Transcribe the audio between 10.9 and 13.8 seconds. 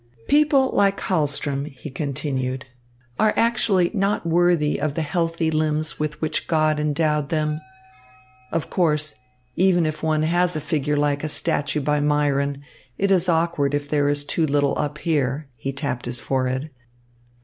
like a statue by Myron, it is awkward